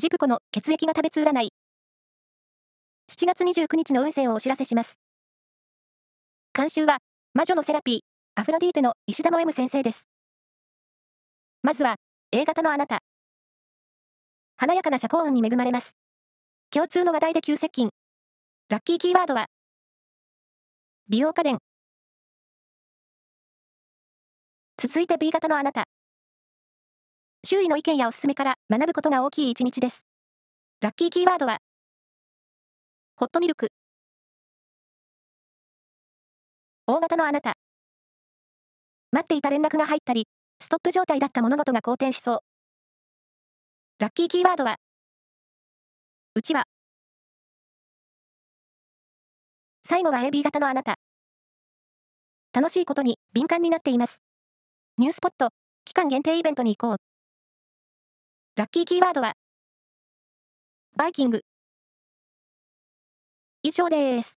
[0.00, 1.48] ジプコの血液が食べつ占い。
[3.10, 5.00] 7月29日の運勢をお知らせします。
[6.54, 6.98] 監修は、
[7.34, 8.00] 魔女のセラピー、
[8.36, 10.08] アフロディーテの石田の M 先生です。
[11.64, 11.96] まずは、
[12.30, 13.00] A 型のあなた。
[14.56, 15.96] 華やかな社交運に恵まれます。
[16.70, 17.88] 共通の話題で急接近。
[18.68, 19.46] ラッキーキーワードは、
[21.08, 21.58] 美容家電。
[24.80, 25.88] 続いて B 型のあなた。
[27.50, 30.04] 周囲の意見やおすすめから学ぶことが大きい一日です。
[30.82, 31.60] ラッキーキーワードは、
[33.16, 33.68] ホットミルク。
[36.86, 37.54] 大型のあなた。
[39.12, 40.26] 待っていた連絡が入ったり、
[40.60, 42.38] ストップ状態だった物事が好転しそう。
[43.98, 44.76] ラッキーキーワードは、
[46.34, 46.64] うちは。
[49.86, 50.96] 最後は AB 型のあなた。
[52.52, 54.20] 楽しいことに敏感になっています。
[54.98, 55.48] ニュースポット、
[55.86, 57.07] 期間限定イベントに行こう。
[58.58, 59.34] ラッキーキーワードは、
[60.96, 61.44] バイキング。
[63.62, 64.37] 以上です。